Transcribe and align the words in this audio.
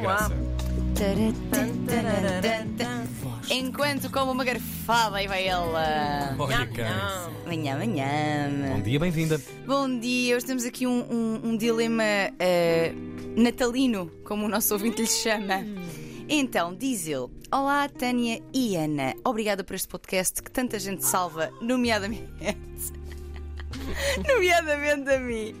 Tamo 0.00 0.02
graça. 0.02 0.32
Enquanto 3.50 4.10
como 4.10 4.32
uma 4.32 4.44
garfada 4.44 5.22
e 5.22 5.26
vai 5.28 5.46
ela. 5.46 6.34
Olha, 6.38 6.64
nham. 6.66 7.32
Manhã, 7.46 7.76
manhã. 7.78 8.50
Bom 8.72 8.80
dia, 8.80 8.98
bem-vinda. 8.98 9.40
Bom 9.66 9.98
dia, 9.98 10.36
hoje 10.36 10.46
temos 10.46 10.64
aqui 10.64 10.86
um, 10.86 11.00
um- 11.10 11.40
um 11.50 11.56
dilema 11.56 12.02
eh, 12.38 12.92
natalino, 13.36 14.10
como 14.24 14.46
o 14.46 14.48
nosso 14.48 14.72
ouvinte 14.72 15.02
lhe 15.02 15.06
chama. 15.08 15.64
Então, 16.28 16.74
diz 16.74 17.06
ele: 17.06 17.28
Olá, 17.52 17.86
Tânia 17.88 18.40
e 18.52 18.76
Ana. 18.76 19.14
Obrigada 19.24 19.62
por 19.62 19.74
este 19.76 19.88
podcast 19.88 20.42
que 20.42 20.50
tanta 20.50 20.78
gente 20.78 21.04
salva, 21.04 21.50
nomeadamente. 21.60 22.24
nomeadamente 24.26 25.10
a 25.10 25.18
mim. 25.20 25.54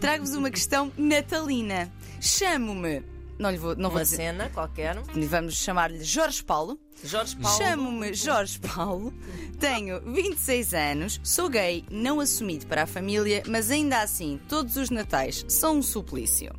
Trago-vos 0.00 0.34
uma 0.34 0.50
questão 0.50 0.90
natalina. 0.96 1.92
Chamo-me. 2.20 3.02
Não 3.38 3.50
lhe 3.50 3.58
vou, 3.58 3.76
não 3.76 3.90
vou 3.90 3.98
Uma 3.98 4.04
dizer. 4.04 4.16
cena 4.16 4.48
qualquer. 4.50 4.96
Vamos 5.28 5.54
chamar-lhe 5.56 6.02
Jorge 6.02 6.42
Paulo. 6.42 6.78
Jorge 7.04 7.36
Paulo. 7.36 7.58
Chamo-me 7.58 8.14
Jorge 8.14 8.58
Paulo, 8.58 9.12
tenho 9.60 10.00
26 10.00 10.72
anos, 10.72 11.20
sou 11.22 11.48
gay, 11.50 11.84
não 11.90 12.20
assumido 12.20 12.66
para 12.66 12.84
a 12.84 12.86
família, 12.86 13.42
mas 13.46 13.70
ainda 13.70 14.00
assim, 14.00 14.40
todos 14.48 14.76
os 14.76 14.88
natais 14.88 15.44
são 15.46 15.76
um 15.78 15.82
suplício. 15.82 16.50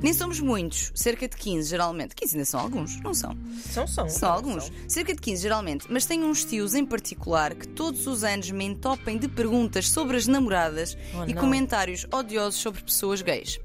Nem 0.00 0.12
somos 0.12 0.38
muitos, 0.38 0.92
cerca 0.94 1.26
de 1.28 1.36
15 1.36 1.68
geralmente. 1.70 2.14
15 2.14 2.34
ainda 2.36 2.44
são 2.44 2.60
alguns, 2.60 3.00
não 3.00 3.12
são? 3.12 3.36
São, 3.68 3.86
são. 3.86 4.08
São 4.08 4.30
alguns. 4.32 4.70
Cerca 4.86 5.12
de 5.12 5.20
15 5.20 5.42
geralmente, 5.42 5.86
mas 5.90 6.06
tenho 6.06 6.26
uns 6.26 6.44
tios 6.44 6.74
em 6.74 6.84
particular 6.86 7.54
que 7.54 7.66
todos 7.66 8.06
os 8.06 8.22
anos 8.22 8.50
me 8.50 8.64
entopem 8.64 9.18
de 9.18 9.26
perguntas 9.26 9.88
sobre 9.88 10.16
as 10.16 10.26
namoradas 10.28 10.96
Oh, 11.14 11.24
e 11.24 11.34
não. 11.34 11.40
comentários 11.42 12.06
odiosos 12.12 12.60
sobre 12.60 12.82
pessoas 12.82 13.22
gays. 13.22 13.58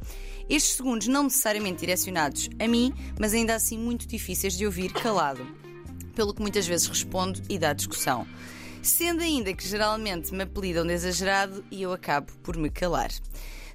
Estes 0.50 0.76
segundos 0.76 1.08
não 1.08 1.24
necessariamente 1.24 1.80
direcionados 1.82 2.50
a 2.60 2.68
mim, 2.68 2.94
mas 3.20 3.34
ainda 3.34 3.54
assim 3.56 3.78
muito 3.78 4.08
difíceis 4.08 4.58
de 4.58 4.66
ouvir 4.66 4.92
calado 4.92 5.46
pelo 6.16 6.34
que 6.34 6.42
muitas 6.42 6.68
vezes 6.68 6.88
respondo 6.88 7.42
e 7.50 7.58
dá 7.58 7.74
discussão. 7.74 8.28
Sendo 8.82 9.22
ainda 9.24 9.54
que 9.54 9.66
geralmente 9.68 10.34
me 10.34 10.44
apelidam 10.44 10.86
de 10.86 10.94
exagerado 10.94 11.64
e 11.72 11.82
eu 11.82 11.94
acabo 11.94 12.32
por 12.44 12.58
me 12.58 12.70
calar. 12.70 13.10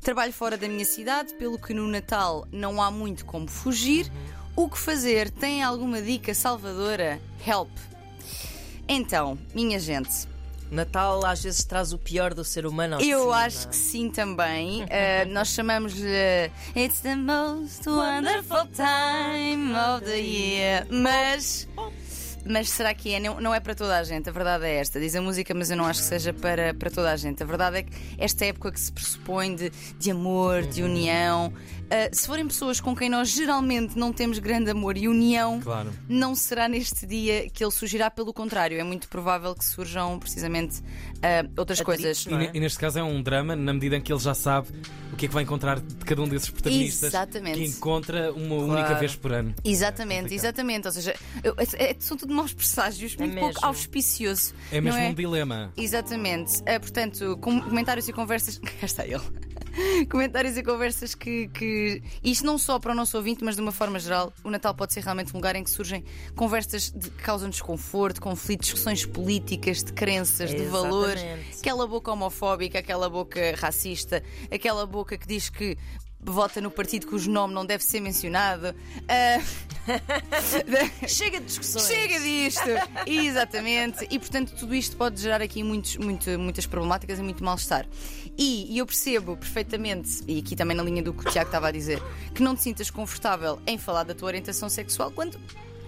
Trabalho 0.03 0.33
fora 0.33 0.57
da 0.57 0.69
minha 0.69 0.85
cidade, 0.85 1.35
pelo 1.35 1.59
que 1.59 1.75
no 1.75 1.87
Natal 1.87 2.47
não 2.53 2.81
há 2.81 2.91
muito 2.91 3.25
como 3.25 3.47
fugir. 3.49 4.11
O 4.57 4.69
que 4.69 4.79
fazer? 4.79 5.31
Tem 5.31 5.63
alguma 5.63 6.01
dica 6.03 6.35
salvadora? 6.35 7.21
Help! 7.47 7.71
Então, 8.89 9.39
minha 9.55 9.79
gente, 9.79 10.27
Natal 10.71 11.25
às 11.25 11.43
vezes 11.43 11.65
traz 11.65 11.93
o 11.93 11.99
pior 11.99 12.35
do 12.35 12.43
ser 12.45 12.67
humano. 12.67 12.97
ao 12.97 13.01
eu 13.03 13.21
cima. 13.23 13.37
acho 13.37 13.69
que 13.69 13.77
sim 13.77 14.11
também. 14.11 14.83
Uh, 14.85 15.29
nós 15.33 15.49
chamamos-lhe 15.49 16.51
It's 16.75 17.01
the 17.01 17.17
most 17.17 17.87
wonderful 17.89 18.67
time 18.75 19.73
of 19.75 20.05
the 20.05 20.19
year. 20.21 20.87
Mas. 20.91 21.69
Mas 22.47 22.71
será 22.71 22.93
que 22.95 23.13
é? 23.13 23.21
Não, 23.21 23.41
não 23.41 23.55
é 23.55 23.61
para 23.61 23.75
toda 23.75 23.97
a 23.99 24.03
gente, 24.03 24.29
a 24.29 24.33
verdade 24.33 24.65
é 24.65 24.77
esta. 24.77 24.99
Diz 25.01 25.15
a 25.15 25.21
música, 25.23 25.53
mas 25.55 25.71
eu 25.71 25.77
não 25.77 25.85
acho 25.85 26.01
que 26.01 26.07
seja 26.07 26.33
para, 26.33 26.73
para 26.75 26.91
toda 26.91 27.11
a 27.13 27.17
gente. 27.17 27.43
A 27.43 27.47
verdade 27.47 27.79
é 27.79 27.83
que 27.83 27.93
esta 28.19 28.45
época 28.47 28.73
que 28.73 28.81
se 28.81 28.91
pressupõe 28.93 29.55
de, 29.55 29.71
de 29.99 30.11
amor, 30.11 30.63
de 30.63 30.83
união. 30.83 31.49
uh, 31.49 32.17
se 32.17 32.27
forem 32.27 32.47
pessoas 32.47 32.81
com 32.81 32.95
quem 32.97 33.09
nós 33.09 33.29
geralmente 33.31 33.99
não 33.99 34.13
temos 34.13 34.39
grande 34.39 34.71
amor 34.71 34.97
e 34.97 35.09
união, 35.09 35.61
Claro. 35.61 35.91
não 36.09 36.35
será 36.35 36.69
neste 36.69 37.07
dia 37.07 37.49
que 37.51 37.63
ele 37.63 37.71
surgirá. 37.73 38.11
Pelo 38.11 38.33
contrário, 38.33 38.79
é 38.79 38.85
muito 38.85 39.09
provável 39.09 39.55
que 39.55 39.65
surjam 39.65 40.19
precisamente 40.19 40.81
uh, 40.81 41.51
outras 41.57 41.81
Atritos, 41.81 41.85
coisas. 41.85 42.27
E, 42.27 42.33
é? 42.35 42.37
ne- 42.39 42.51
e 42.55 42.61
neste 42.61 42.79
caso 42.79 42.99
é 42.99 43.03
um 43.03 43.23
drama, 43.23 43.55
na 43.55 43.73
medida 43.73 43.97
em 43.97 44.01
que 44.01 44.13
ele 44.13 44.21
já 44.21 44.35
sabe 44.35 44.69
o 45.13 45.17
que 45.17 45.27
é 45.27 45.29
que 45.29 45.35
vai 45.35 45.43
encontrar 45.43 45.81
de 45.81 45.95
cada 46.05 46.23
um 46.23 46.29
desses 46.29 46.51
protagonistas. 46.51 47.09
Exatamente. 47.13 47.59
Que 47.59 47.65
encontra 47.67 48.33
uma 48.33 48.55
única 48.57 48.95
vez 48.95 49.15
por 49.17 49.33
ano. 49.33 49.55
Exatamente, 49.65 50.33
É 50.33 50.37
exatamente. 50.37 50.87
Ou 50.87 50.93
seja, 50.93 51.15
eu- 51.43 51.55
é- 51.59 51.91
é- 51.91 51.97
são 51.99 52.17
tudo 52.17 52.33
maus 52.39 52.53
presságios, 52.55 53.15
muito 53.17 53.33
pouco 53.35 53.47
mesmo. 53.47 53.67
auspicioso. 53.67 54.55
É 54.73 54.81
mesmo 54.81 54.99
é? 55.01 55.09
um 55.09 55.15
dilema. 55.15 55.73
Exatamente. 55.77 56.63
Ah, 56.67 56.79
portanto, 56.81 57.37
com- 57.41 57.61
comentários 57.61 58.09
e 58.09 58.13
conversas. 58.13 58.59
Cá 58.81 58.87
está 58.87 59.07
ele. 59.07 59.23
comentários 60.11 60.57
e 60.57 60.63
conversas 60.63 61.15
que, 61.15 61.49
que. 61.49 62.03
Isto 62.23 62.45
não 62.47 62.59
só 62.59 62.79
para 62.79 62.93
o 62.93 62.95
nosso 62.95 63.17
ouvinte, 63.17 63.45
mas 63.45 63.55
de 63.57 63.61
uma 63.63 63.73
forma 63.73 63.99
geral, 63.99 64.33
o 64.43 64.51
Natal 64.51 64.75
pode 64.75 64.93
ser 64.93 65.03
realmente 65.05 65.33
um 65.33 65.37
lugar 65.37 65.55
em 65.57 65.63
que 65.65 65.71
surgem 65.71 66.05
conversas 66.35 66.91
de- 66.91 67.11
que 67.11 67.23
causam 67.23 67.49
desconforto, 67.51 68.21
conflitos, 68.21 68.69
discussões 68.69 69.05
políticas, 69.05 69.83
de 69.83 69.93
crenças, 69.93 70.51
de 70.51 70.65
valores. 70.65 71.23
Exatamente. 71.23 71.59
Aquela 71.61 71.87
boca 71.87 72.11
homofóbica, 72.13 72.79
aquela 72.79 73.09
boca 73.09 73.41
racista, 73.57 74.23
aquela 74.51 74.87
boca 74.87 75.17
que 75.19 75.27
diz 75.27 75.49
que 75.51 75.77
vota 76.21 76.61
no 76.61 76.71
partido 76.71 77.07
cujo 77.07 77.31
nome 77.31 77.55
não 77.55 77.65
deve 77.65 77.83
ser 77.85 78.01
mencionado. 78.01 78.75
Ah, 79.09 79.41
Chega 81.09 81.41
de 81.41 81.47
discussões. 81.47 81.87
Chega 81.87 82.21
disto! 82.21 82.69
Exatamente. 83.07 84.07
E 84.11 84.19
portanto, 84.19 84.53
tudo 84.59 84.75
isto 84.75 84.97
pode 84.97 85.21
gerar 85.21 85.41
aqui 85.41 85.63
muitos, 85.63 85.97
muito- 85.97 86.39
muitas 86.39 86.67
problemáticas 86.67 87.19
e 87.19 87.23
muito 87.23 87.43
mal-estar. 87.43 87.87
E, 88.37 88.73
e 88.75 88.79
eu 88.79 88.87
percebo 88.87 89.37
perfeitamente, 89.37 90.23
e 90.27 90.39
aqui 90.39 90.55
também 90.55 90.77
na 90.77 90.83
linha 90.83 91.03
do 91.03 91.13
que 91.13 91.27
o 91.27 91.31
Tiago 91.31 91.49
estava 91.49 91.69
a 91.69 91.73
dizer, 91.73 92.01
que 92.35 92.43
não 92.43 92.55
te 92.55 92.63
sintas 92.63 92.91
confortável 92.91 93.59
em 93.67 93.79
falar 93.79 94.05
da 94.05 94.15
tua 94.15 94.27
orientação 94.29 94.69
sexual 94.69 95.11
quando 95.11 95.39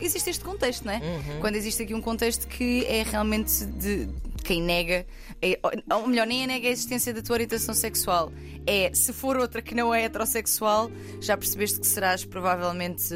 existe 0.00 0.30
este 0.30 0.42
contexto, 0.44 0.84
não 0.84 0.92
é? 0.94 1.00
Quando 1.40 1.56
existe 1.56 1.82
aqui 1.82 1.94
um 1.94 2.00
contexto 2.00 2.48
que 2.48 2.84
é 2.86 3.02
realmente 3.02 3.66
de 3.66 4.08
quem 4.50 4.60
nega, 4.60 5.06
é, 5.40 5.60
ou 5.94 6.08
melhor, 6.08 6.26
nem 6.26 6.42
é 6.42 6.46
nega 6.48 6.66
a 6.66 6.72
existência 6.72 7.14
da 7.14 7.22
tua 7.22 7.34
orientação 7.34 7.72
sexual. 7.72 8.32
É 8.66 8.90
se 8.92 9.12
for 9.12 9.36
outra 9.36 9.62
que 9.62 9.76
não 9.76 9.94
é 9.94 10.02
heterossexual, 10.02 10.90
já 11.20 11.36
percebeste 11.36 11.78
que 11.78 11.86
serás 11.86 12.24
provavelmente 12.24 13.14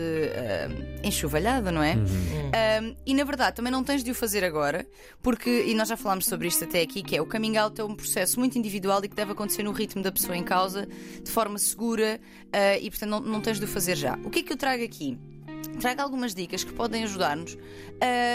enxovalhada, 1.02 1.72
não 1.72 1.82
é? 1.82 1.96
Um, 1.96 2.94
e 3.04 3.14
na 3.14 3.24
verdade 3.24 3.56
também 3.56 3.72
não 3.72 3.82
tens 3.82 4.04
de 4.04 4.12
o 4.12 4.14
fazer 4.14 4.44
agora, 4.44 4.86
porque, 5.20 5.64
e 5.66 5.74
nós 5.74 5.88
já 5.88 5.96
falámos 5.96 6.26
sobre 6.26 6.46
isto 6.46 6.62
até 6.62 6.80
aqui, 6.80 7.02
que 7.02 7.16
é 7.16 7.20
o 7.20 7.26
coming 7.26 7.56
out 7.56 7.80
é 7.80 7.84
um 7.84 7.96
processo 7.96 8.38
muito 8.38 8.56
individual 8.56 9.04
e 9.04 9.08
que 9.08 9.16
deve 9.16 9.32
acontecer 9.32 9.64
no 9.64 9.72
ritmo 9.72 10.04
da 10.04 10.12
pessoa 10.12 10.36
em 10.36 10.44
causa, 10.44 10.86
de 11.20 11.30
forma 11.32 11.58
segura, 11.58 12.20
uh, 12.46 12.80
e 12.80 12.88
portanto 12.90 13.10
não, 13.10 13.20
não 13.20 13.40
tens 13.40 13.58
de 13.58 13.64
o 13.64 13.68
fazer 13.68 13.96
já. 13.96 14.16
O 14.22 14.30
que 14.30 14.38
é 14.38 14.42
que 14.44 14.52
eu 14.52 14.56
trago 14.56 14.84
aqui? 14.84 15.18
Trago 15.80 16.00
algumas 16.02 16.34
dicas 16.34 16.64
que 16.64 16.72
podem 16.72 17.04
ajudar-nos 17.04 17.54
uh, 17.54 17.58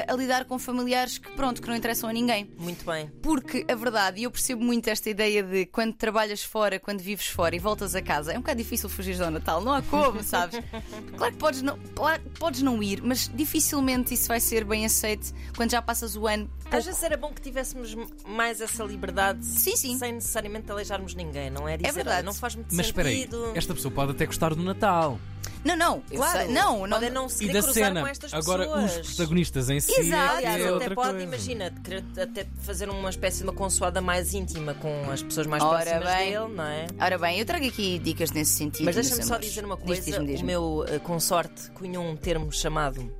a 0.07 0.13
lidar 0.13 0.45
com 0.45 0.57
familiares 0.59 1.17
que, 1.17 1.29
pronto, 1.31 1.61
que 1.61 1.67
não 1.67 1.75
interessam 1.75 2.09
a 2.09 2.13
ninguém. 2.13 2.49
Muito 2.57 2.85
bem. 2.85 3.09
Porque 3.21 3.65
a 3.67 3.75
verdade, 3.75 4.19
e 4.21 4.23
eu 4.23 4.31
percebo 4.31 4.63
muito 4.63 4.87
esta 4.89 5.09
ideia 5.09 5.41
de 5.43 5.65
quando 5.67 5.93
trabalhas 5.93 6.43
fora, 6.43 6.79
quando 6.79 6.99
vives 7.01 7.27
fora 7.27 7.55
e 7.55 7.59
voltas 7.59 7.95
a 7.95 8.01
casa, 8.01 8.33
é 8.33 8.37
um 8.37 8.41
bocado 8.41 8.57
difícil 8.61 8.89
fugir 8.89 9.21
ao 9.21 9.31
Natal, 9.31 9.61
não 9.61 9.73
há 9.73 9.81
como, 9.81 10.23
sabes? 10.23 10.59
Claro 11.17 11.33
que 11.33 11.39
podes 11.39 11.61
não, 11.61 11.77
claro 11.95 12.21
podes 12.39 12.61
não 12.61 12.81
ir, 12.81 13.01
mas 13.03 13.29
dificilmente 13.33 14.13
isso 14.13 14.27
vai 14.27 14.39
ser 14.39 14.63
bem 14.63 14.85
aceito 14.85 15.33
quando 15.55 15.71
já 15.71 15.81
passas 15.81 16.15
o 16.15 16.27
ano. 16.27 16.49
Às 16.71 16.85
vezes 16.85 17.01
era 17.03 17.17
bom 17.17 17.33
que 17.33 17.41
tivéssemos 17.41 17.95
mais 18.27 18.61
essa 18.61 18.83
liberdade 18.83 19.43
Sim, 19.45 19.75
sim. 19.75 19.97
sem 19.97 20.13
necessariamente 20.13 20.71
aleijarmos 20.71 21.15
ninguém, 21.15 21.49
não 21.49 21.67
é? 21.67 21.75
Dizer, 21.77 21.91
verdade. 21.93 22.17
"Olha, 22.17 22.23
não 22.25 22.33
faz 22.33 22.55
muito 22.55 22.73
Mas 22.73 22.85
espera 22.87 23.09
aí, 23.09 23.17
sentido. 23.21 23.51
esta 23.55 23.73
pessoa 23.73 23.91
pode 23.93 24.11
até 24.11 24.25
gostar 24.25 24.53
do 24.55 24.63
Natal. 24.63 25.19
Não, 25.63 25.75
não, 25.75 26.01
Claro, 26.01 26.39
sei- 26.39 26.47
não, 26.53 26.87
não, 26.87 26.89
podem 26.97 27.09
não 27.09 27.27
se 27.27 27.43
E 27.43 27.47
da 27.47 27.61
cruzar 27.61 27.73
cena. 27.73 28.01
com 28.01 28.07
estas 28.07 28.33
Agora, 28.33 28.63
pessoas. 28.65 28.97
os 28.99 29.07
protagonistas 29.15 29.69
em 29.69 29.79
si 29.81 29.91
Exato. 29.99 30.33
é 30.33 30.37
Aliás, 30.47 30.71
outra 30.71 30.85
até 30.85 30.95
pode, 30.95 31.09
coisa. 31.11 31.23
imagina, 31.25 31.71
querer 31.83 32.03
até 32.17 32.47
fazer 32.61 32.89
uma 32.89 33.09
espécie 33.09 33.37
de 33.39 33.43
uma 33.43 33.53
consoada 33.53 33.99
mais 33.99 34.33
íntima 34.33 34.73
com 34.75 35.11
as 35.11 35.21
pessoas 35.21 35.47
mais 35.47 35.61
Ora 35.61 35.83
próximas 35.83 36.15
bem. 36.15 36.31
dele, 36.31 36.53
não 36.53 36.63
é? 36.63 36.87
Ora 36.99 37.17
bem, 37.17 37.39
eu 37.39 37.45
trago 37.45 37.65
aqui 37.67 37.99
dicas 37.99 38.31
nesse 38.31 38.51
sentido. 38.53 38.85
Mas 38.85 38.95
deixa-me 38.95 39.21
só 39.23 39.37
dizer 39.37 39.65
uma 39.65 39.75
Diz, 39.75 39.85
coisa: 39.85 40.01
diz-me, 40.01 40.25
diz-me. 40.27 40.43
o 40.43 40.45
meu 40.45 40.85
eh, 40.87 40.99
consorte 40.99 41.69
cunhou 41.71 42.05
um 42.05 42.15
termo 42.15 42.49
chamado. 42.53 43.11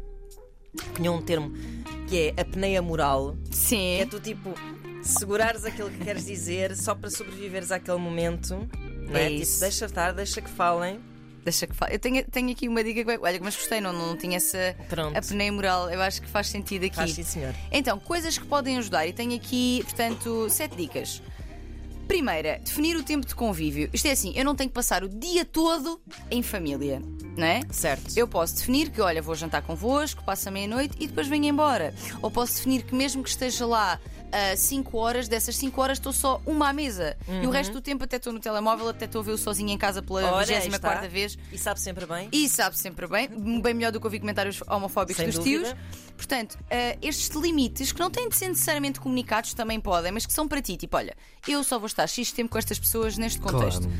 Cunhou 0.96 1.18
um 1.18 1.22
termo 1.22 1.52
que 2.08 2.34
é 2.38 2.42
a 2.42 2.46
peneia 2.46 2.82
moral, 2.82 3.36
Sim. 3.52 3.76
que 3.98 4.02
é 4.02 4.06
tu 4.06 4.20
tipo 4.20 4.54
segurares 5.02 5.66
aquilo 5.66 5.90
que 5.90 5.98
queres 6.06 6.26
dizer 6.26 6.76
só 6.78 6.94
para 6.96 7.10
sobreviveres 7.10 7.72
àquele 7.72 7.98
momento. 7.98 8.56
Não 9.10 9.16
é? 9.18 9.24
É 9.26 9.32
isso. 9.32 9.54
Tipo, 9.54 9.60
deixa 9.62 9.86
estar, 9.86 10.12
deixa 10.14 10.40
que 10.42 10.50
falem. 10.50 11.00
Deixa 11.44 11.68
que 11.68 11.76
fale. 11.76 11.96
Eu 11.96 12.00
tenho, 12.00 12.24
tenho 12.26 12.52
aqui 12.52 12.68
uma 12.68 12.84
dica 12.84 13.00
que 13.00 13.06
vai. 13.06 13.18
Olha, 13.18 13.40
mas 13.42 13.56
gostei, 13.56 13.82
não, 13.82 13.94
não 13.94 14.16
tinha 14.16 14.38
essa 14.38 14.76
Pronto. 14.88 15.18
a 15.18 15.22
peneia 15.22 15.52
moral. 15.52 15.90
Eu 15.90 16.02
acho 16.02 16.22
que 16.22 16.28
faz 16.28 16.48
sentido 16.48 16.86
aqui. 16.86 16.96
Faz 16.96 17.14
sim, 17.14 17.24
senhor. 17.24 17.54
Então, 17.72 18.00
coisas 18.00 18.38
que 18.38 18.46
podem 18.46 18.78
ajudar, 18.78 19.08
e 19.08 19.14
tenho 19.14 19.36
aqui, 19.36 19.82
portanto, 19.84 20.50
sete 20.50 20.76
dicas. 20.76 21.22
Primeira, 22.08 22.60
definir 22.66 22.98
o 22.98 23.04
tempo 23.04 23.28
de 23.28 23.36
convívio. 23.36 23.88
Isto 23.94 24.08
é 24.08 24.12
assim, 24.12 24.34
eu 24.36 24.44
não 24.44 24.56
tenho 24.56 24.68
que 24.68 24.74
passar 24.74 25.04
o 25.04 25.08
dia 25.08 25.46
todo 25.46 26.02
em 26.32 26.42
família, 26.42 27.00
não 27.38 27.46
é? 27.46 27.62
Certo. 27.70 28.18
Eu 28.18 28.28
posso 28.28 28.56
definir 28.56 28.90
que, 28.90 29.00
olha, 29.00 29.22
vou 29.22 29.36
jantar 29.36 29.62
convosco, 29.62 30.24
passo 30.24 30.50
a 30.50 30.52
meia-noite 30.52 30.96
e 31.00 31.06
depois 31.06 31.28
venho 31.28 31.46
embora. 31.46 31.94
Ou 32.20 32.32
posso 32.32 32.56
definir 32.56 32.82
que, 32.82 32.96
mesmo 32.96 33.22
que 33.22 33.30
esteja 33.30 33.64
lá 33.68 34.00
5 34.58 34.98
horas, 34.98 35.28
dessas 35.28 35.56
5 35.58 35.82
horas 35.82 35.98
estou 35.98 36.14
só 36.14 36.42
uma 36.46 36.70
à 36.70 36.74
mesa. 36.74 37.18
E 37.42 37.46
o 37.48 37.50
resto 37.50 37.74
do 37.74 37.82
tempo 37.82 38.04
até 38.04 38.18
estou 38.18 38.32
no 38.34 38.40
telemóvel, 38.40 38.90
até 38.90 39.06
estou 39.06 39.22
a 39.22 39.24
ver-o 39.24 39.38
sozinho 39.38 39.70
em 39.70 39.78
casa 39.78 40.02
pela 40.02 40.22
Uhum. 40.22 40.28
Olha, 40.34 40.58
aí 40.58 40.64
24 40.64 40.98
está. 40.98 41.08
vez. 41.08 41.38
E 41.52 41.58
sabe 41.58 41.80
sempre 41.80 42.06
bem. 42.06 42.30
E 42.32 42.50
sabe 42.50 42.78
sempre 42.78 43.08
bem, 43.08 43.28
bem 43.62 43.74
melhor 43.74 43.92
do 43.92 44.00
que 44.00 44.06
ouvir 44.08 44.20
comentários 44.20 44.62
homofóbicos 44.68 45.18
Sem 45.18 45.26
dos 45.28 45.36
dúvida. 45.36 45.64
tios. 45.76 45.76
Portanto, 46.18 46.58
eh, 46.70 46.98
estes 47.02 47.30
limites 47.30 47.92
que 47.94 48.00
não 48.00 48.12
têm 48.12 48.28
de 48.28 48.36
ser 48.36 48.50
necessariamente 48.50 49.00
comunicados 49.00 49.54
também 49.54 49.80
podem, 49.80 50.12
mas 50.12 50.26
que 50.26 50.34
são 50.34 50.48
para 50.48 50.62
ti. 50.62 50.76
Tipo, 50.76 50.98
olha, 50.98 51.16
eu 51.48 51.64
só 51.64 51.80
vou 51.80 51.88
estar 51.88 52.06
X 52.08 52.32
tempo 52.34 52.50
com 52.52 52.58
estas 52.58 52.78
pessoas 52.78 53.18
neste 53.18 53.40
contexto. 53.40 53.84
Claro. 53.84 53.98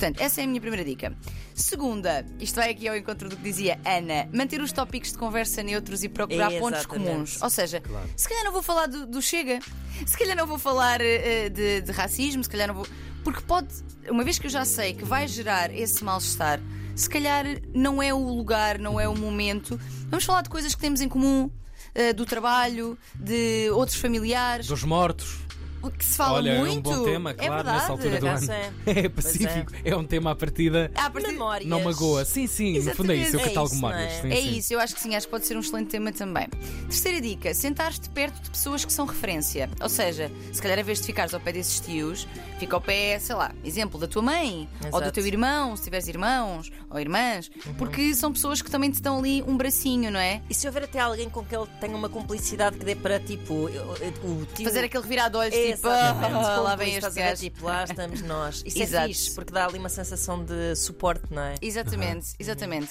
Portanto, 0.00 0.18
essa 0.22 0.40
é 0.40 0.44
a 0.44 0.46
minha 0.46 0.60
primeira 0.62 0.82
dica. 0.82 1.14
Segunda, 1.54 2.24
isto 2.38 2.54
vai 2.56 2.70
aqui 2.70 2.88
ao 2.88 2.96
encontro 2.96 3.28
do 3.28 3.36
que 3.36 3.42
dizia 3.42 3.78
Ana, 3.84 4.26
manter 4.32 4.58
os 4.62 4.72
tópicos 4.72 5.12
de 5.12 5.18
conversa 5.18 5.62
neutros 5.62 6.02
e 6.02 6.08
procurar 6.08 6.50
pontos 6.52 6.80
Exatamente. 6.80 7.10
comuns. 7.10 7.42
Ou 7.42 7.50
seja, 7.50 7.82
Claro. 7.82 8.08
se 8.16 8.26
calhar 8.26 8.42
não 8.44 8.50
vou 8.52 8.62
falar 8.62 8.86
do, 8.86 9.06
do 9.06 9.20
Chega, 9.20 9.58
se 10.06 10.16
calhar 10.16 10.34
não 10.34 10.46
vou 10.46 10.58
falar 10.58 11.02
eh, 11.02 11.50
de, 11.50 11.82
de 11.82 11.92
racismo, 11.92 12.42
se 12.42 12.48
calhar 12.48 12.66
não 12.68 12.76
vou. 12.76 12.86
Porque 13.22 13.42
pode, 13.42 13.68
uma 14.08 14.24
vez 14.24 14.38
que 14.38 14.46
eu 14.46 14.50
já 14.50 14.64
sei 14.64 14.94
que 14.94 15.04
vai 15.04 15.28
gerar 15.28 15.70
esse 15.70 16.02
mal-estar, 16.02 16.58
se 16.96 17.06
calhar 17.10 17.44
não 17.74 18.02
é 18.02 18.14
o 18.14 18.18
lugar, 18.26 18.78
não 18.78 18.98
é 18.98 19.06
o 19.06 19.14
momento. 19.14 19.78
Vamos 20.08 20.24
falar 20.24 20.40
de 20.40 20.48
coisas 20.48 20.74
que 20.74 20.80
temos 20.80 21.02
em 21.02 21.10
comum. 21.10 21.50
eh, 21.94 22.12
do 22.14 22.24
trabalho, 22.24 22.96
de 23.14 23.68
outros 23.72 23.98
familiares, 23.98 24.66
Dos 24.66 24.82
mortos. 24.84 25.40
O 25.82 25.90
que 25.90 26.04
se 26.04 26.16
fala 26.16 26.34
Olha, 26.38 26.54
muito. 26.58 26.90
é 26.90 26.92
um 26.94 26.98
bom 26.98 27.04
tema, 27.04 27.30
é 27.30 27.34
claro, 27.34 27.54
verdade. 27.54 27.78
nessa 27.78 27.92
altura 27.92 28.20
do 28.20 28.26
ano. 28.26 28.52
é. 28.86 29.00
É 29.00 29.08
pacífico, 29.08 29.72
é. 29.84 29.96
um 29.96 30.04
tema 30.04 30.30
à 30.32 30.34
partida. 30.34 30.90
À 30.94 31.08
partida- 31.10 31.32
Memórias. 31.32 31.68
Não 31.68 31.80
magoa. 31.82 32.24
Sim, 32.24 32.46
sim, 32.46 32.78
no 32.80 32.94
fundo 32.94 33.12
é 33.12 33.16
isso. 33.16 33.36
Eu 33.36 33.40
Exatamente. 33.40 33.48
catalogo 33.48 33.72
É 33.72 33.74
isso, 33.74 33.82
não 33.82 33.88
memórias. 33.90 34.12
é? 34.12 34.20
Sim, 34.22 34.28
É 34.32 34.36
sim. 34.42 34.56
isso, 34.58 34.72
eu 34.74 34.80
acho 34.80 34.94
que 34.94 35.00
sim, 35.00 35.14
acho 35.14 35.26
que 35.26 35.30
pode 35.30 35.46
ser 35.46 35.56
um 35.56 35.60
excelente 35.60 35.88
tema 35.88 36.12
também. 36.12 36.46
Terceira 36.88 37.20
dica: 37.20 37.54
sentar-te 37.54 38.08
perto 38.10 38.40
de 38.42 38.50
pessoas 38.50 38.84
que 38.84 38.92
são 38.92 39.06
referência. 39.06 39.70
Ou 39.80 39.88
seja, 39.88 40.30
se 40.52 40.60
calhar, 40.60 40.78
em 40.78 40.82
vez 40.82 41.00
de 41.00 41.06
ficares 41.06 41.32
ao 41.34 41.40
pé 41.40 41.52
desses 41.52 41.80
tios, 41.80 42.26
fica 42.58 42.76
ao 42.76 42.80
pé, 42.80 43.18
sei 43.18 43.34
lá, 43.34 43.52
exemplo 43.64 43.98
da 43.98 44.06
tua 44.06 44.22
mãe 44.22 44.68
ou 44.86 44.90
do 44.90 44.96
Exato. 44.98 45.12
teu 45.12 45.26
irmão, 45.26 45.76
se 45.76 45.84
tiveres 45.84 46.08
irmãos 46.08 46.70
ou 46.90 46.98
irmãs, 47.00 47.50
porque 47.78 48.14
são 48.14 48.32
pessoas 48.32 48.60
que 48.60 48.70
também 48.70 48.90
te 48.90 49.00
dão 49.00 49.18
ali 49.18 49.42
um 49.42 49.56
bracinho, 49.56 50.10
não 50.10 50.20
é? 50.20 50.42
E 50.50 50.54
se 50.54 50.66
houver 50.66 50.84
até 50.84 50.98
alguém 50.98 51.28
com 51.30 51.44
que 51.44 51.54
ele 51.54 51.66
tenha 51.80 51.96
uma 51.96 52.08
cumplicidade 52.08 52.76
que 52.78 52.84
dê 52.84 52.94
para 52.94 53.18
tipo 53.20 53.54
o 53.54 54.46
tio. 54.54 54.64
Fazer 54.64 54.84
aquele 54.84 55.02
revirar 55.02 55.30
de 55.30 55.36
olhos, 55.36 55.54
tipo, 55.72 55.88
lá 55.88 56.76
vem 56.76 56.94
este 56.96 57.10
gajo. 57.10 57.40
Tipo, 57.40 57.64
lá 57.64 57.84
estamos 57.84 58.22
nós. 58.22 58.62
Isso 58.64 58.82
Exato. 58.82 59.04
é 59.04 59.08
fixe, 59.08 59.34
porque 59.34 59.52
dá 59.52 59.66
ali 59.66 59.78
uma 59.78 59.88
sensação 59.88 60.44
de 60.44 60.74
suporte, 60.76 61.24
não 61.30 61.42
é? 61.42 61.54
Exatamente, 61.60 62.34
exatamente. 62.38 62.90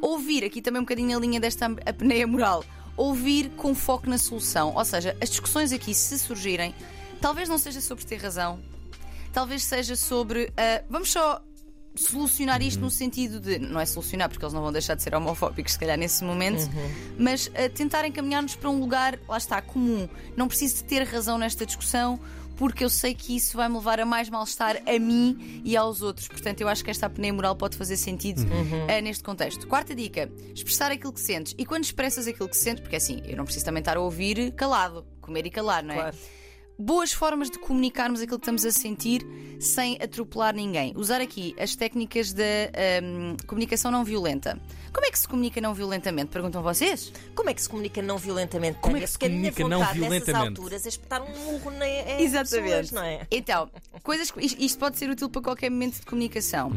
Ouvir 0.00 0.44
aqui 0.44 0.62
também 0.62 0.80
um 0.80 0.84
bocadinho 0.84 1.16
a 1.16 1.20
linha 1.20 1.40
desta 1.40 1.66
apneia 1.86 2.26
moral. 2.26 2.64
Ouvir 2.96 3.50
com 3.50 3.74
foco 3.74 4.08
na 4.08 4.18
solução. 4.18 4.74
Ou 4.74 4.84
seja, 4.84 5.16
as 5.20 5.30
discussões 5.30 5.72
aqui, 5.72 5.94
se 5.94 6.18
surgirem, 6.18 6.74
talvez 7.20 7.48
não 7.48 7.58
seja 7.58 7.80
sobre 7.80 8.04
ter 8.04 8.16
razão, 8.16 8.58
talvez 9.32 9.64
seja 9.64 9.96
sobre. 9.96 10.52
ah, 10.56 10.82
vamos 10.88 11.10
só 11.10 11.40
solucionar 11.98 12.62
isto 12.62 12.80
no 12.80 12.90
sentido 12.90 13.40
de. 13.40 13.58
Não 13.58 13.80
é 13.80 13.86
solucionar, 13.86 14.28
porque 14.28 14.44
eles 14.44 14.54
não 14.54 14.62
vão 14.62 14.72
deixar 14.72 14.94
de 14.94 15.02
ser 15.02 15.14
homofóbicos, 15.14 15.72
se 15.72 15.78
calhar, 15.78 15.98
nesse 15.98 16.24
momento, 16.24 16.68
mas 17.18 17.50
ah, 17.54 17.68
tentar 17.68 18.06
encaminhar-nos 18.06 18.56
para 18.56 18.70
um 18.70 18.78
lugar, 18.78 19.18
lá 19.28 19.36
está, 19.36 19.60
comum. 19.60 20.08
Não 20.36 20.48
preciso 20.48 20.76
de 20.76 20.84
ter 20.84 21.02
razão 21.04 21.38
nesta 21.38 21.66
discussão. 21.66 22.18
Porque 22.56 22.82
eu 22.82 22.90
sei 22.90 23.14
que 23.14 23.36
isso 23.36 23.56
vai 23.56 23.68
me 23.68 23.76
levar 23.76 24.00
a 24.00 24.04
mais 24.04 24.28
mal-estar 24.28 24.82
a 24.84 24.98
mim 24.98 25.62
e 25.64 25.76
aos 25.76 26.02
outros. 26.02 26.26
Portanto, 26.26 26.60
eu 26.60 26.66
acho 26.68 26.82
que 26.82 26.90
esta 26.90 27.06
apneia 27.06 27.32
moral 27.32 27.54
pode 27.54 27.76
fazer 27.76 27.96
sentido 27.96 28.42
ah, 28.88 29.00
neste 29.00 29.22
contexto. 29.22 29.64
Quarta 29.68 29.94
dica: 29.94 30.28
expressar 30.52 30.90
aquilo 30.90 31.12
que 31.12 31.20
sentes. 31.20 31.54
E 31.56 31.64
quando 31.64 31.84
expressas 31.84 32.26
aquilo 32.26 32.48
que 32.48 32.56
sentes, 32.56 32.80
porque 32.80 32.96
assim, 32.96 33.22
eu 33.26 33.36
não 33.36 33.44
preciso 33.44 33.64
também 33.64 33.78
estar 33.78 33.96
a 33.96 34.00
ouvir 34.00 34.50
calado, 34.54 35.06
comer 35.20 35.46
e 35.46 35.50
calar, 35.50 35.84
não 35.84 35.94
é? 35.94 35.98
Claro. 35.98 36.16
Boas 36.78 37.12
formas 37.12 37.50
de 37.50 37.58
comunicarmos 37.58 38.20
aquilo 38.20 38.38
que 38.38 38.42
estamos 38.44 38.64
a 38.64 38.70
sentir 38.70 39.26
sem 39.58 39.98
atropelar 40.00 40.54
ninguém. 40.54 40.92
Usar 40.96 41.20
aqui 41.20 41.54
as 41.58 41.74
técnicas 41.74 42.32
da 42.32 42.44
hum, 43.02 43.36
comunicação 43.46 43.90
não 43.90 44.04
violenta. 44.04 44.58
Como 44.92 45.04
é 45.04 45.10
que 45.10 45.18
se 45.18 45.26
comunica 45.28 45.60
não 45.60 45.74
violentamente? 45.74 46.30
Perguntam 46.30 46.62
vocês? 46.62 47.12
Como 47.34 47.50
é 47.50 47.54
que 47.54 47.60
se 47.62 47.68
comunica 47.68 48.00
não 48.00 48.16
violentamente? 48.18 48.78
Como 48.80 48.96
é 48.96 49.00
que 49.00 49.06
se 49.06 49.12
Porque 49.14 49.26
a 49.26 49.28
minha 49.28 49.52
comunica 49.52 49.68
não 49.68 49.78
vontade 49.80 49.98
nessas 50.00 50.10
violentamente? 50.26 50.58
alturas 50.60 50.86
é 50.86 50.88
espetar 50.88 51.22
um 51.22 51.38
murro 51.44 51.70
na, 51.72 51.88
em 51.88 52.30
pessoas, 52.30 52.90
não 52.92 53.02
é? 53.02 53.26
Então, 53.30 53.68
coisas 54.02 54.30
que- 54.30 54.44
isto, 54.44 54.62
isto 54.62 54.78
pode 54.78 54.96
ser 54.98 55.10
útil 55.10 55.28
para 55.28 55.42
qualquer 55.42 55.70
momento 55.70 55.98
de 56.00 56.06
comunicação. 56.06 56.70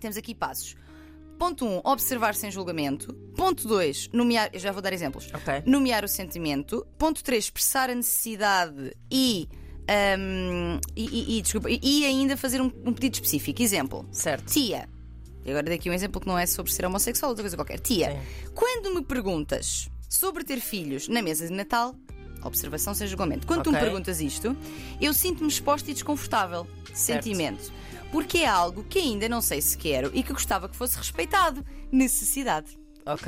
Temos 0.00 0.16
aqui 0.16 0.34
passos. 0.34 0.74
Ponto 1.44 1.66
1, 1.66 1.68
um, 1.76 1.80
observar 1.84 2.34
sem 2.34 2.50
julgamento. 2.50 3.12
Ponto 3.36 3.68
2, 3.68 4.08
nomear. 4.14 4.48
Eu 4.52 4.58
já 4.58 4.72
vou 4.72 4.80
dar 4.80 4.94
exemplos. 4.94 5.28
Ok. 5.34 5.62
Nomear 5.66 6.02
o 6.02 6.08
sentimento. 6.08 6.86
Ponto 6.96 7.22
3, 7.22 7.44
expressar 7.44 7.90
a 7.90 7.94
necessidade 7.94 8.96
e. 9.10 9.46
hum, 10.18 10.80
e, 10.96 11.04
e- 11.04 11.38
e, 11.38 11.42
desculpa, 11.42 11.68
e- 11.70 12.04
ainda 12.06 12.34
fazer 12.38 12.62
um, 12.62 12.72
um 12.86 12.94
pedido 12.94 13.14
específico. 13.16 13.60
Exemplo: 13.60 14.08
Certo. 14.10 14.46
Tia. 14.50 14.88
E 15.44 15.50
agora 15.50 15.66
daqui 15.66 15.90
um 15.90 15.92
exemplo 15.92 16.18
que 16.18 16.26
não 16.26 16.38
é 16.38 16.46
sobre 16.46 16.72
ser 16.72 16.86
homossexual, 16.86 17.28
outra 17.30 17.42
coisa 17.42 17.56
qualquer. 17.56 17.78
Tia, 17.78 18.18
quando 18.54 18.94
me 18.94 19.02
perguntas 19.02 19.90
sobre 20.08 20.44
ter 20.44 20.60
filhos 20.60 21.08
na 21.08 21.20
mesa 21.20 21.46
de 21.46 21.52
Natal, 21.52 21.94
observação 22.42 22.94
sem 22.94 23.06
julgamento. 23.06 23.46
Quando 23.46 23.64
tu 23.64 23.70
me 23.70 23.78
perguntas 23.78 24.18
isto, 24.22 24.56
eu 24.98 25.12
sinto-me 25.12 25.48
exposta 25.50 25.90
e 25.90 25.92
desconfortável. 25.92 26.66
Sentimento. 26.94 27.70
Porque 28.14 28.38
é 28.38 28.46
algo 28.46 28.84
que 28.84 29.00
ainda 29.00 29.28
não 29.28 29.40
sei 29.42 29.60
se 29.60 29.76
quero 29.76 30.08
e 30.14 30.22
que 30.22 30.32
gostava 30.32 30.68
que 30.68 30.76
fosse 30.76 30.96
respeitado. 30.96 31.66
Necessidade. 31.90 32.78
Ok, 33.04 33.26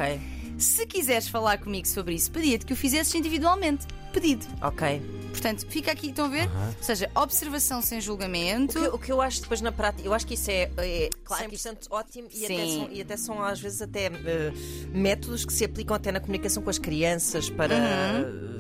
Se 0.59 0.87
quiseres 0.87 1.27
falar 1.29 1.59
comigo 1.59 1.89
sobre 1.89 2.15
isso, 2.15 2.31
pedia-te 2.31 2.65
que 2.65 2.73
o 2.73 2.77
fizesses 2.77 3.13
individualmente. 3.17 3.85
Pedido. 4.13 4.47
ok. 4.63 5.03
Portanto, 5.33 5.67
fica 5.69 5.91
aqui, 5.91 6.11
estão 6.11 6.27
a 6.27 6.29
ver? 6.29 6.49
Ou 6.79 6.83
seja, 6.83 7.11
observação 7.17 7.83
sem 7.83 7.99
O 7.99 8.01
julgamento. 8.01 8.79
que, 8.81 8.87
o 8.87 8.97
que 8.99 9.11
eu 9.13 9.21
acho 9.21 9.43
depois 9.43 9.61
na 9.61 9.73
prática, 9.73 10.07
eu 10.07 10.15
acho 10.15 10.25
que 10.27 10.35
isso 10.35 10.51
é, 10.51 10.71
é 10.79 11.11
Claro 11.25 11.51
que 11.51 11.57
100% 11.57 11.89
ótimo 11.91 12.29
e 12.33 12.45
até, 12.47 12.67
são, 12.67 12.89
e 12.93 13.01
até 13.03 13.17
são 13.17 13.43
às 13.43 13.61
vezes 13.61 13.83
até 13.83 14.07
eh, 14.07 14.53
métodos 14.95 15.45
que 15.45 15.53
se 15.53 15.65
aplicam 15.65 15.95
até 15.97 16.11
na 16.13 16.21
comunicação 16.21 16.63
com 16.63 16.71
as 16.71 16.79
crianças 16.79 17.51
para 17.51 17.75
Uhum. 17.75 18.56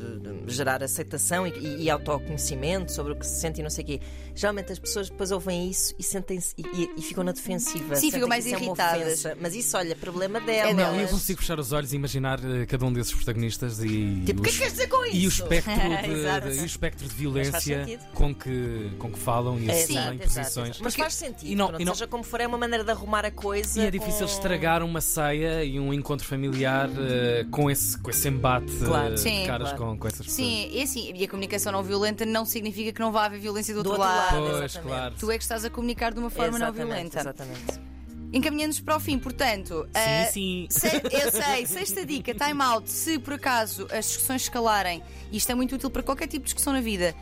Gerar 0.46 0.82
aceitação 0.82 1.46
e, 1.46 1.50
e- 1.50 1.82
e 1.84 1.90
autoconhecimento 1.90 2.92
sobre 2.92 3.12
o 3.12 3.16
que 3.16 3.26
se 3.26 3.40
sente 3.40 3.60
e 3.60 3.62
não 3.62 3.70
sei 3.70 3.84
o 3.84 3.86
quê. 3.86 4.00
Geralmente 4.34 4.72
as 4.72 4.78
pessoas 4.78 5.08
depois 5.08 5.30
ouvem 5.30 5.70
isso 5.70 5.94
e 5.98 6.02
sentem-se 6.02 6.54
e, 6.58 6.62
e- 6.62 6.90
e 6.98 7.02
ficam 7.02 7.24
na 7.24 7.32
defensiva. 7.32 7.96
Sim, 7.96 8.10
ficam 8.10 8.28
mais 8.28 8.46
é 8.46 8.50
irritadas. 8.50 9.02
ofensa. 9.20 9.36
Mas 9.40 9.54
isso, 9.54 9.76
olha, 9.76 9.96
problema 9.96 10.40
dela. 10.40 10.70
É 10.70 10.74
Não, 10.74 10.92
delas. 10.92 11.02
eu 11.02 11.08
consigo 11.08 11.40
fechar 11.40 11.58
os 11.58 11.72
olhos 11.72 11.92
e 11.92 11.96
imaginar 11.96 12.38
eh, 12.44 12.66
cada 12.66 12.84
um 12.84 12.92
desses 12.92 13.14
protagonistas 13.14 13.82
e. 13.82 14.22
Tipo, 14.26 14.40
o 14.40 14.42
que 14.42 14.50
é 14.50 14.52
que 14.52 14.58
queres 14.58 14.72
dizer 14.74 14.88
com 14.88 15.04
isso? 15.06 15.16
E 15.16 15.26
o 15.26 15.28
espectro 15.28 15.72
de, 15.72 16.52
de- 16.54 16.58
e 16.58 16.62
o 16.62 16.66
espectro 16.66 17.08
de 17.08 17.14
violência 17.14 18.00
com 18.14 18.34
que, 18.34 18.90
com 18.98 19.10
que 19.10 19.18
falam 19.18 19.58
e 19.58 19.68
É, 19.70 19.72
assumem 19.82 19.98
exato, 20.02 20.18
posições. 20.18 20.46
exato, 20.46 20.60
exato. 20.68 20.84
Mas 20.84 20.94
faz 20.94 21.14
sentido. 21.14 21.48
e 21.50 21.54
não- 21.54 21.68
pronto, 21.68 21.80
e 21.80 21.84
não- 21.84 21.94
Seja 21.94 22.06
como 22.06 22.22
for, 22.22 22.40
é 22.40 22.46
uma 22.46 22.58
maneira 22.58 22.84
de 22.84 22.90
arrumar 22.90 23.24
a 23.24 23.30
coisa. 23.30 23.80
E 23.82 23.86
é 23.86 23.90
difícil 23.90 24.26
com- 24.26 24.32
estragar 24.32 24.82
uma 24.82 25.00
ceia 25.00 25.64
e 25.64 25.80
um 25.80 25.92
encontro 25.94 26.26
familiar 26.26 26.90
eh, 26.98 27.46
com, 27.50 27.70
esse, 27.70 27.96
com 27.98 28.10
esse 28.10 28.28
embate 28.28 28.70
Claro. 28.84 29.14
de 29.14 29.20
Sim, 29.20 29.44
caras 29.46 29.68
claro. 29.72 29.92
com, 29.92 29.98
com 29.98 30.06
essas 30.08 30.26
pessoas. 30.26 30.35
Sim, 30.36 30.78
é 30.78 30.82
assim. 30.82 31.12
E 31.14 31.24
a 31.24 31.28
comunicação 31.28 31.72
não 31.72 31.82
violenta 31.82 32.24
não 32.26 32.44
significa 32.44 32.92
que 32.92 33.00
não 33.00 33.10
vá 33.12 33.24
haver 33.26 33.40
violência 33.40 33.74
do, 33.74 33.82
Do 33.82 33.90
outro, 33.90 34.04
outro 34.04 34.16
lado. 34.20 34.40
lado. 34.44 34.58
Pois, 34.58 34.76
claro. 34.76 35.14
Tu 35.18 35.30
é 35.30 35.36
que 35.38 35.42
estás 35.44 35.64
a 35.64 35.70
comunicar 35.70 36.12
de 36.12 36.18
uma 36.20 36.30
forma 36.30 36.58
não 36.58 36.66
Exatamente, 36.68 36.86
violenta. 36.94 37.20
Exatamente. 37.20 37.86
Encaminhando-nos 38.32 38.80
para 38.80 38.96
o 38.96 39.00
fim, 39.00 39.18
portanto. 39.18 39.88
Sim, 39.94 40.32
sim. 40.32 40.66
Se- 40.68 41.02
eu 41.10 41.30
sei, 41.32 41.64
sexta 41.66 42.04
dica, 42.04 42.34
time 42.34 42.60
out. 42.62 42.90
Se 42.90 43.18
por 43.18 43.34
acaso 43.34 43.86
as 43.90 44.04
discussões 44.06 44.42
escalarem, 44.42 45.02
e 45.30 45.36
isto 45.38 45.50
é 45.50 45.54
muito 45.54 45.74
útil 45.76 45.88
para 45.90 46.02
qualquer 46.02 46.26
tipo 46.26 46.40
de 46.40 46.46
discussão 46.46 46.72
na 46.72 46.80
vida, 46.80 47.14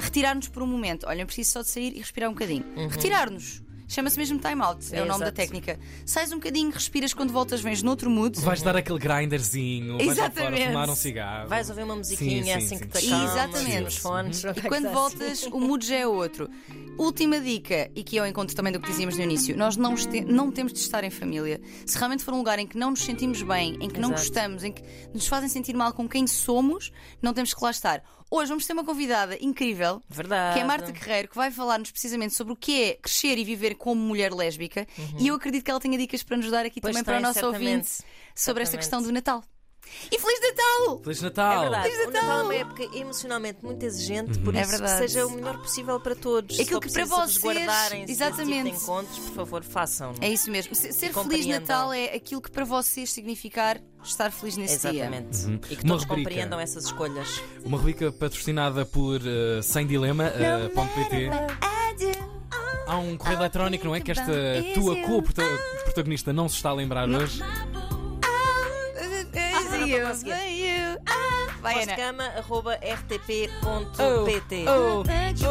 retirar-nos 0.00 0.48
por 0.48 0.62
um 0.62 0.66
momento. 0.66 1.06
Olha, 1.06 1.22
eu 1.22 1.26
preciso 1.26 1.52
só 1.52 1.62
de 1.62 1.68
sair 1.68 1.94
e 1.94 1.98
respirar 1.98 2.28
um 2.30 2.32
bocadinho. 2.32 2.64
Retirar-nos. 2.88 3.62
Chama-se 3.88 4.18
mesmo 4.18 4.38
time 4.38 4.60
out, 4.62 4.84
é, 4.94 4.98
É, 4.98 5.02
o 5.02 5.06
nome 5.06 5.20
da 5.20 5.26
exato. 5.26 5.36
técnica. 5.36 5.78
Sais 6.04 6.30
um 6.30 6.36
bocadinho, 6.36 6.70
respiras 6.70 7.14
quando 7.14 7.32
voltas, 7.32 7.60
vens 7.62 7.82
noutro 7.82 8.10
mood. 8.10 8.38
Vais 8.40 8.60
dar 8.62 8.76
aquele 8.76 8.98
grinderzinho, 8.98 9.96
vais 9.96 10.04
fora 10.18 10.30
Exatamente. 10.30 10.66
fumar 10.66 10.90
um 10.90 10.94
cigarro. 10.94 11.48
Vais 11.48 11.70
ouvir 11.70 11.82
uma 11.84 11.96
musiquinha 11.96 12.42
Sim, 12.42 12.44
sim, 12.44 12.52
assim 12.52 12.76
sim. 12.76 12.78
que 12.78 12.86
te 12.98 13.06
acalmas 13.06 13.32
Exatamente. 13.32 13.80
nos 13.84 13.96
fones. 13.96 14.44
E 14.44 14.60
quando 14.68 14.90
voltas, 14.90 15.42
o 15.44 15.58
mood 15.58 15.86
já 15.86 15.96
é 15.96 16.06
outro. 16.06 16.50
Última 16.98 17.40
dica, 17.40 17.90
e 17.94 18.02
que 18.04 18.18
é 18.18 18.22
o 18.22 18.26
encontro 18.26 18.54
também 18.54 18.72
do 18.72 18.80
que 18.80 18.88
dizíamos 18.88 19.16
no 19.16 19.22
início: 19.22 19.56
nós 19.56 19.76
não, 19.76 19.94
não 20.26 20.50
temos 20.52 20.72
de 20.72 20.80
estar 20.80 21.02
em 21.04 21.10
família. 21.10 21.60
Se 21.86 21.96
realmente 21.96 22.22
for 22.22 22.34
um 22.34 22.38
lugar 22.38 22.58
em 22.58 22.66
que 22.66 22.76
não 22.76 22.90
nos 22.90 23.00
sentimos 23.02 23.40
bem, 23.42 23.76
em 23.80 23.88
que 23.88 23.98
não 24.00 24.10
Exato. 24.10 24.22
gostamos, 24.22 24.64
em 24.64 24.72
que 24.72 24.82
nos 25.14 25.26
fazem 25.26 25.48
sentir 25.48 25.74
mal 25.74 25.92
com 25.92 26.08
quem 26.08 26.26
somos, 26.26 26.92
não 27.22 27.32
temos 27.32 27.54
que 27.54 27.64
lá 27.64 27.70
estar. 27.70 28.02
Hoje 28.30 28.50
vamos 28.50 28.66
ter 28.66 28.74
uma 28.74 28.84
convidada 28.84 29.38
incrível, 29.40 30.02
Verdade. 30.06 30.54
que 30.54 30.60
é 30.60 30.64
Marta 30.64 30.92
Guerreiro, 30.92 31.28
que 31.28 31.34
vai 31.34 31.50
falar-nos 31.50 31.90
precisamente 31.90 32.34
sobre 32.34 32.52
o 32.52 32.56
que 32.56 32.82
é 32.82 32.94
crescer 32.94 33.38
e 33.38 33.42
viver 33.44 33.74
como 33.78 34.00
mulher 34.00 34.32
lésbica. 34.32 34.86
E 35.18 35.28
eu 35.28 35.36
acredito 35.36 35.64
que 35.64 35.70
ela 35.70 35.80
tenha 35.80 35.96
dicas 35.96 36.22
para 36.22 36.36
nos 36.36 36.50
dar 36.50 36.66
aqui 36.66 36.78
Uhum. 36.78 36.82
Pois 36.82 36.92
também 36.96 37.04
para 37.04 37.12
o 37.14 37.16
tem, 37.16 37.22
nosso 37.22 37.34
certamente. 37.40 37.66
ouvinte 37.70 37.88
sobre 38.34 38.62
esta 38.62 38.72
Certamente. 38.72 38.78
questão 38.78 39.02
do 39.02 39.12
Natal. 39.12 39.42
E 40.12 40.18
Feliz 40.18 40.38
Natal! 40.42 41.00
Feliz 41.02 41.18
É 41.18 41.22
Natal! 41.24 41.60
verdade. 41.62 41.88
Feliz 41.90 41.98
O 41.98 42.06
Natal 42.10 42.22
é 42.22 42.26
Natal. 42.28 42.44
uma 42.44 42.54
época 42.54 42.82
emocionalmente 42.98 43.58
muito 43.64 43.82
exigente, 43.86 44.38
por 44.40 44.54
É 44.54 44.60
isso 44.60 44.70
verdade. 44.72 44.92
que 45.02 45.08
seja 45.08 45.26
o 45.26 45.30
melhor 45.30 45.56
possível 45.56 45.98
para 45.98 46.14
todos. 46.14 46.56
Se 46.56 46.62
Aquilo 46.62 46.80
que 46.80 46.92
para 46.92 47.06
vocês- 47.06 47.42
resguardarem-se 47.42 48.06
desse 48.06 48.12
exatamente. 48.22 48.64
Tipo 48.64 48.76
de 48.76 48.82
encontros, 48.82 49.18
por 49.18 49.34
favor, 49.34 49.64
façam. 49.64 50.12
É 50.20 50.28
isso 50.28 50.50
mesmo. 50.50 50.74
Ser 50.74 50.92
ser 50.92 51.14
Feliz. 51.14 51.46
Natal 51.46 51.90
é 51.90 52.14
aquilo 52.14 52.42
que 52.42 52.50
para 52.50 52.66
vocês 52.66 53.10
significar 53.10 53.80
estar 54.04 54.30
feliz 54.30 54.58
nesse 54.58 54.90
dia. 54.90 55.04
Exatamente. 55.06 55.38
Uhum. 55.46 55.54
E 55.70 55.76
que 55.76 55.82
Uma 55.84 55.88
todos 55.94 56.04
rubrica. 56.04 56.28
compreendam 56.30 56.60
essas 56.60 56.84
escolhas. 56.84 57.40
Uma 57.64 57.78
rubrica 57.78 58.12
patrocinada 58.12 58.84
por 58.84 59.22
eh, 59.24 59.62
Sem 59.62 59.86
.pt. 59.88 61.30
Há 62.88 62.96
um 62.96 63.16
correio 63.16 63.38
eletrónico, 63.40 63.84
não 63.84 63.94
é? 63.94 64.00
Que 64.00 64.10
esta 64.12 64.32
tua 64.74 64.96
co-protagonista 65.02 66.32
não 66.32 66.48
se 66.48 66.56
está 66.56 66.70
a 66.70 66.74
lembrar 66.74 67.08
hoje. 67.08 67.40
não 67.40 67.48
estou 69.86 70.04
a 70.04 70.08
conseguir. 70.08 70.98
Vai, 71.60 71.82
Ana. 71.82 71.86
Postcama.rtp.pt 71.96 74.64
Oh, 74.68 75.02
oh, 75.02 75.02
Is 75.28 75.40
you. 75.40 75.48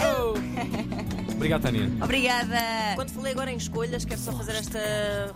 oh, 0.00 0.02
oh. 0.02 1.32
Obrigado, 1.32 1.62
Tânia. 1.62 1.88
Obrigada. 2.02 2.58
Quando 2.96 3.10
falei 3.10 3.32
agora 3.32 3.52
em 3.52 3.56
escolhas, 3.56 4.04
quero 4.04 4.20
só 4.20 4.32
fazer 4.32 4.56
esta 4.56 5.32